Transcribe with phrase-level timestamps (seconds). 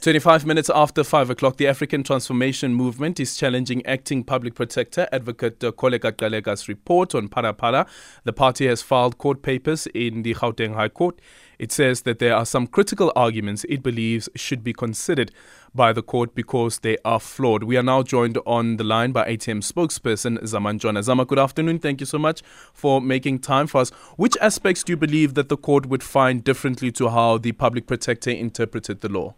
[0.00, 5.58] 25 minutes after 5 o'clock, the African Transformation Movement is challenging acting public protector Advocate
[5.58, 7.86] Kholeka Gcaleka's report on Phala-Phala.
[8.24, 11.20] The party has filed court papers in the Gauteng High Court.
[11.58, 15.32] It says that there are some critical arguments it believes should be considered
[15.74, 17.64] by the court because they are flawed.
[17.64, 21.02] We are now joined on the line by ATM spokesperson Zama Ntshona.
[21.02, 21.78] Zama, good afternoon.
[21.78, 22.40] Thank you so much
[22.72, 23.90] for making time for us.
[24.16, 27.86] Which aspects do you believe that the court would find differently to how the public
[27.86, 29.34] protector interpreted the law?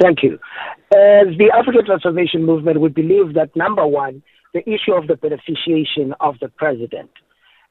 [0.00, 0.38] Thank you.
[0.94, 4.22] As the African Transformation Movement, we believe that number one,
[4.54, 7.10] the issue of the beneficiation of the president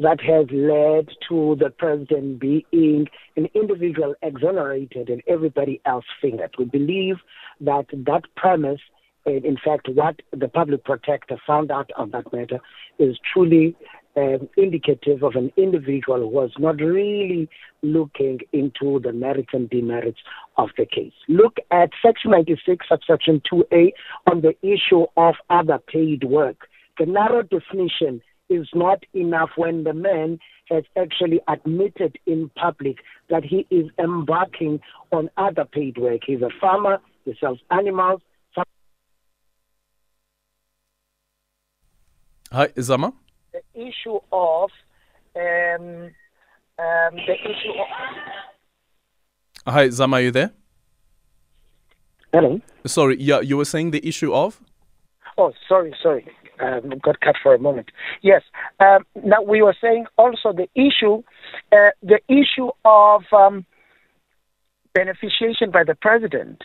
[0.00, 6.54] that has led to the president being an individual exonerated and everybody else fingered.
[6.58, 7.16] We believe
[7.60, 8.80] that that premise,
[9.26, 12.60] in fact, what the public protector found out on that matter,
[12.98, 13.74] is truly
[14.18, 17.48] um, indicative of an individual who was not really
[17.82, 20.18] looking into the merits and demerits
[20.56, 21.12] of the case.
[21.28, 23.92] Look at Section 96, subsection 2A,
[24.30, 26.68] on the issue of other paid work.
[26.98, 30.38] The narrow definition is not enough when the man
[30.68, 32.96] has actually admitted in public
[33.30, 34.80] that he is embarking
[35.12, 36.22] on other paid work.
[36.26, 38.20] He's a farmer, he sells animals.
[42.50, 43.12] Hi, Zama
[43.80, 44.70] issue of
[45.36, 46.10] um,
[46.78, 47.86] um, the issue of.
[49.66, 50.52] Hi, Zama, are you there?
[52.32, 52.60] Hello.
[52.86, 54.60] Sorry, yeah, you were saying the issue of.
[55.36, 56.26] Oh, sorry, sorry.
[56.60, 57.90] Um, got cut for a moment.
[58.22, 58.42] Yes.
[58.80, 61.22] Um, now we were saying also the issue,
[61.70, 63.64] uh, the issue of um,
[64.94, 66.62] beneficiation by the president.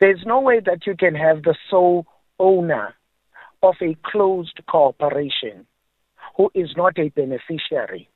[0.00, 2.06] There's no way that you can have the sole
[2.38, 2.94] owner
[3.62, 5.66] of a closed corporation
[6.38, 8.08] who is not a beneficiary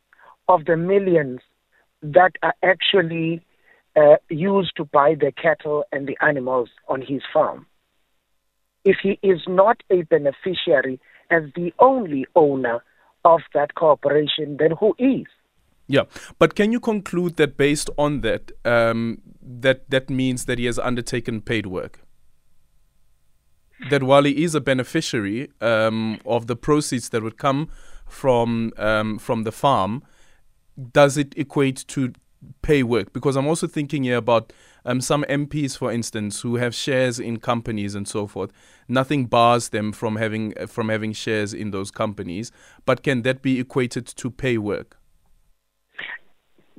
[0.48, 1.40] of the millions
[2.02, 3.44] that are actually
[3.96, 7.66] uh, used to buy the cattle and the animals on his farm.
[8.84, 10.98] If he is not a beneficiary
[11.30, 12.82] as the only owner
[13.24, 15.26] of that corporation, then who is?
[15.86, 16.04] Yeah,
[16.38, 20.78] but can you conclude that based on that, um, that that means that he has
[20.78, 22.00] undertaken paid work?
[23.90, 27.68] That while he is a beneficiary um, of the proceeds that would come
[28.12, 30.02] from um, from the farm,
[30.92, 32.12] does it equate to
[32.62, 33.12] pay work?
[33.12, 34.52] Because I'm also thinking here about
[34.84, 38.52] um, some MPs, for instance, who have shares in companies and so forth.
[38.88, 42.52] Nothing bars them from having from having shares in those companies,
[42.84, 44.98] but can that be equated to pay work?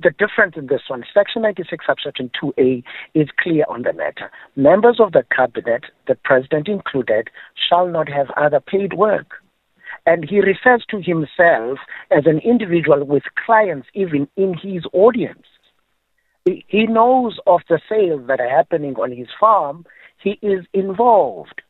[0.02, 2.82] The difference in this one, Section 96, subsection 2A,
[3.14, 4.30] is clear on the matter.
[4.56, 7.30] Members of the cabinet, the president included,
[7.68, 9.34] shall not have other paid work.
[10.06, 11.78] And he refers to himself
[12.10, 15.46] as an individual with clients even in his audience.
[16.44, 19.86] He knows of the sales that are happening on his farm.
[20.18, 21.62] He is involved.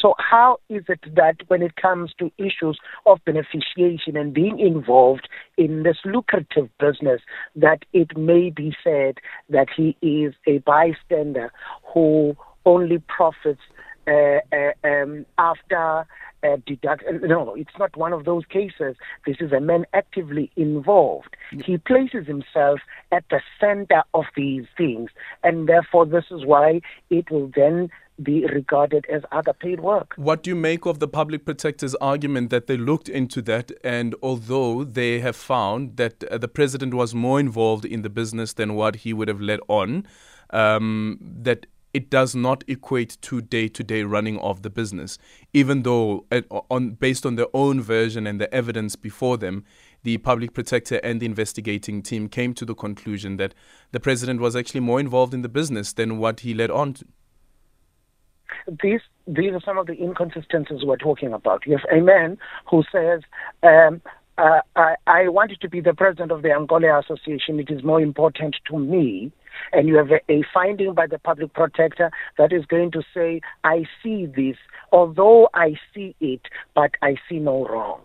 [0.00, 5.28] So, how is it that when it comes to issues of beneficiation and being involved
[5.56, 7.20] in this lucrative business,
[7.54, 9.18] that it may be said
[9.50, 11.52] that he is a bystander
[11.92, 13.60] who only profits
[14.08, 16.06] uh, uh, um, after
[16.42, 17.04] uh, deduct.
[17.22, 18.96] No, it's not one of those cases.
[19.26, 21.36] This is a man actively involved.
[21.64, 22.80] He places himself
[23.12, 25.10] at the center of these things,
[25.42, 26.80] and therefore, this is why
[27.10, 27.90] it will then
[28.22, 30.12] be regarded as other paid work.
[30.16, 34.14] What do you make of the public protector's argument that they looked into that, and
[34.22, 38.74] although they have found that uh, the president was more involved in the business than
[38.74, 40.06] what he would have let on,
[40.50, 45.18] um, that it does not equate to day-to-day running of the business,
[45.52, 46.24] even though
[46.70, 49.64] on based on their own version and the evidence before them,
[50.02, 53.54] the public protector and the investigating team came to the conclusion that
[53.92, 57.04] the president was actually more involved in the business than what he led on to.
[58.82, 61.64] These these are some of the inconsistencies we're talking about.
[61.66, 62.38] Have a man
[62.68, 63.20] who says,
[63.62, 64.00] um,
[64.38, 67.60] uh, I, I wanted to be the president of the Ankole Association.
[67.60, 69.32] It is more important to me
[69.72, 73.40] and you have a, a, finding by the public protector that is going to say,
[73.64, 74.56] I see this,
[74.92, 76.42] although I see it,
[76.74, 78.00] but I see no wrong.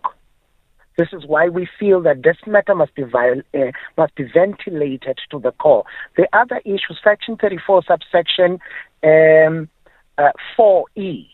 [0.98, 5.18] This is why we feel that this matter must be viol- uh, must be ventilated
[5.30, 5.84] to the core.
[6.16, 8.58] The other issue, Section 34, subsection
[9.04, 9.68] um,
[10.16, 11.28] uh, 4E,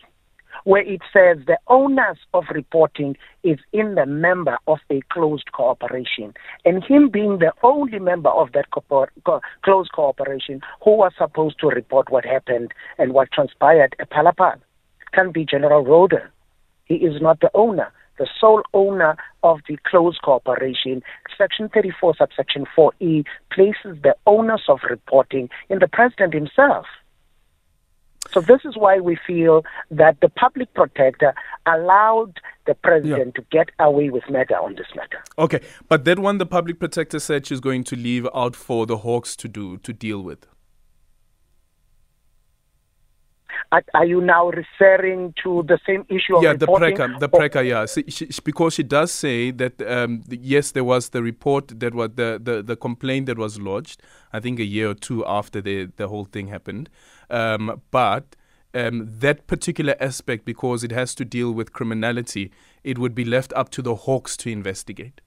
[0.63, 6.33] where it says the onus of reporting is in the member of a closed cooperation.
[6.65, 11.67] And him being the only member of that co- closed cooperation who was supposed to
[11.67, 14.59] report what happened and what transpired at Phala-Phala.
[15.13, 16.27] can be General Rhoden.
[16.85, 21.01] He is not the owner the sole owner of the closed corporation,
[21.37, 26.85] Section 34, subsection 4E, places the onus of reporting in the president himself.
[28.33, 31.33] So this is why we feel that the public protector
[31.67, 33.41] allowed the president yeah.
[33.41, 35.23] to get away with matter on this matter.
[35.37, 38.97] Okay, but that one the public protector said she's going to leave out for the
[38.97, 40.47] Hawks to do to deal with.
[43.95, 47.85] Are, you now referring to the same issue yeah, the PRECCA, the PRECCA, yeah.
[47.87, 51.95] she, she, because she does say that um, the, yes, there was the report that
[51.95, 54.03] was the, the, the complaint that was lodged.
[54.31, 56.87] I think a year or two after the the whole thing happened,
[57.33, 58.35] um, but.
[58.75, 62.51] Um, that particular aspect, because it has to deal with criminality,
[62.83, 65.21] it would be left up to the Hawks to investigate.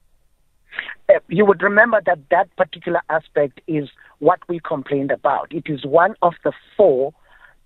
[1.09, 3.89] Uh, you would remember that that particular aspect is
[4.19, 5.53] what we complained about.
[5.53, 7.15] It is one of the four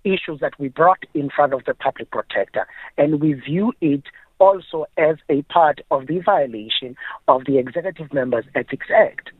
[0.03, 2.67] issues that we brought in front of the public protector,
[2.99, 4.03] and we view it
[4.37, 6.95] also as a part of the violation
[7.27, 9.31] of the Executive Members Ethics Act.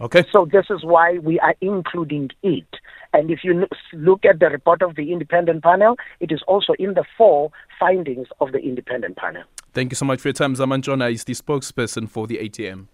[0.00, 0.24] Okay.
[0.32, 2.79] So this is why we are including it.
[3.12, 6.94] And if you look at the report of the independent panel, it is also in
[6.94, 9.42] the four findings of the independent panel.
[9.72, 10.54] Thank you so much for your time.
[10.54, 12.86] Zama Ntshona is the spokesperson for the ATM.